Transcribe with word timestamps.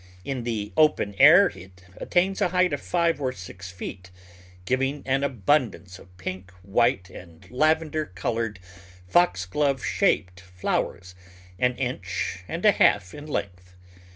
In 0.25 0.45
the 0.45 0.73
open 0.75 1.13
air 1.19 1.45
it 1.49 1.83
attains 1.97 2.41
a 2.41 2.47
height 2.49 2.73
of 2.73 2.81
five 2.81 3.21
or 3.21 3.31
six 3.31 3.69
feet, 3.69 4.09
giving 4.65 5.03
an 5.05 5.23
abundance 5.23 5.99
of 5.99 6.17
pink, 6.17 6.49
white, 6.63 7.11
and 7.11 7.45
lavender 7.51 8.07
coloured, 8.07 8.59
foxglove 9.07 9.85
shaped 9.85 10.39
flowers, 10.39 11.13
an 11.59 11.75
inch 11.77 12.39
and 12.47 12.65
a 12.65 12.71
half 12.71 13.13
in 13.13 13.27
length. 13.27 13.75